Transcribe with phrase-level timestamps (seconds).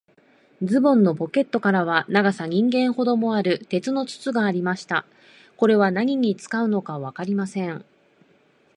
[0.63, 5.05] ズボンのポケットからは、長さ人間ほどもある、鉄の筒がありました。
[5.57, 7.85] これは何に使うのかわかりません。